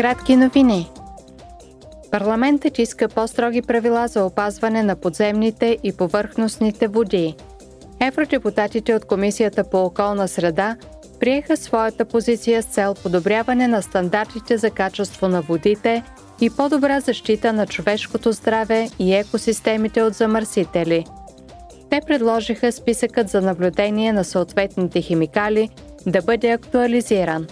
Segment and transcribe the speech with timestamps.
[0.00, 0.90] Кратки новини.
[2.10, 7.34] Парламентът иска по-строги правила за опазване на подземните и повърхностните води.
[8.00, 10.76] Евродепутатите от Комисията по околна среда
[11.18, 16.02] приеха своята позиция с цел подобряване на стандартите за качество на водите
[16.40, 21.04] и по-добра защита на човешкото здраве и екосистемите от замърсители.
[21.90, 25.68] Те предложиха списъкът за наблюдение на съответните химикали
[26.06, 27.46] да бъде актуализиран.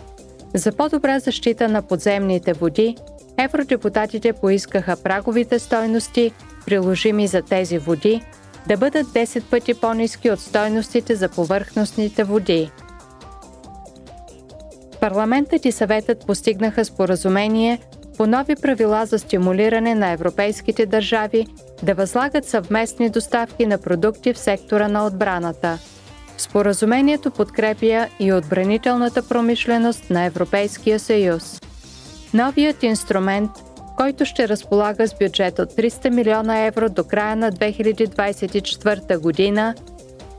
[0.54, 2.96] За по-добра защита на подземните води,
[3.38, 6.32] евродепутатите поискаха праговите стойности,
[6.66, 8.22] приложими за тези води,
[8.68, 12.70] да бъдат 10 пъти по-низки от стойностите за повърхностните води.
[15.00, 17.78] Парламентът и съветът постигнаха споразумение
[18.16, 21.46] по нови правила за стимулиране на европейските държави
[21.82, 25.78] да възлагат съвместни доставки на продукти в сектора на отбраната.
[26.38, 31.60] Споразумението подкрепя и отбранителната промишленост на Европейския съюз.
[32.34, 33.50] Новият инструмент,
[33.96, 39.74] който ще разполага с бюджет от 300 милиона евро до края на 2024 година,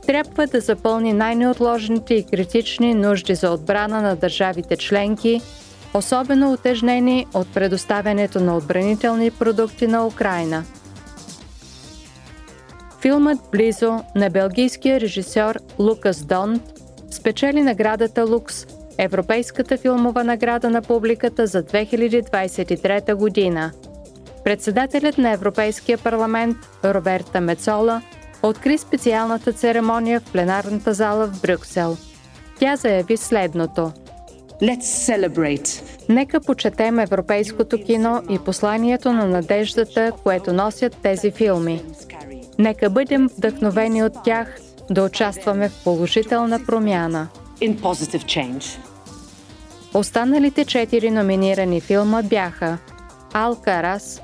[0.06, 5.40] трябва да запълни най-неотложните и критични нужди за отбрана на държавите членки,
[5.94, 10.64] особено отежнени от предоставянето на отбранителни продукти на Украина.
[13.00, 16.62] Филмът Близо на белгийския режисьор Лукас Донт
[17.10, 18.66] спечели наградата Лукс,
[18.98, 23.72] Европейската филмова награда на публиката за 2023 година.
[24.44, 28.02] Председателят на Европейския парламент Роберта Мецола–
[28.42, 31.96] откри специалната церемония в пленарната зала в Брюксел.
[32.58, 33.92] Тя заяви следното.
[34.62, 35.82] Let's celebrate.
[36.08, 41.82] Нека почетем европейското кино и посланието на надеждата, което носят тези филми.
[42.60, 47.28] Нека бъдем вдъхновени от тях да участваме в положителна промяна.
[49.94, 52.78] Останалите четири номинирани филма бяха
[53.32, 54.20] Алкарас,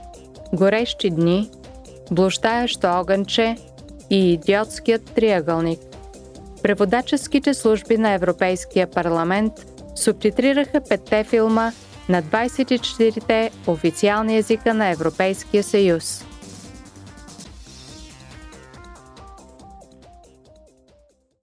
[0.52, 1.50] Горещи дни,
[2.10, 3.56] Блощаещо огънче
[4.10, 5.80] и Идиотският триъгълник.
[6.62, 9.52] Преводаческите служби на Европейския парламент
[9.94, 11.72] субтитрираха петте филма
[12.08, 16.25] на 24-те официални езика на Европейския съюз.